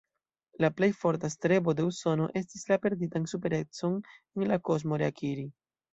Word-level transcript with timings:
La 0.63 0.69
plej 0.77 0.87
forta 1.01 1.29
strebo 1.33 1.75
de 1.81 1.85
Usono 1.89 2.27
estis, 2.41 2.65
la 2.73 2.77
perditan 2.87 3.27
superecon 3.35 4.01
en 4.19 4.49
la 4.55 4.63
kosmo 4.71 5.01
reakiri. 5.03 5.47